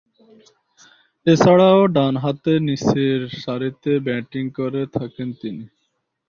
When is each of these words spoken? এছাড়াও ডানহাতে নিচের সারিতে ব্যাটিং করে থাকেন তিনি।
এছাড়াও 1.27 1.79
ডানহাতে 1.95 2.53
নিচের 2.67 3.19
সারিতে 3.41 3.91
ব্যাটিং 4.07 4.43
করে 4.57 4.81
থাকেন 4.95 5.27
তিনি। 5.41 5.63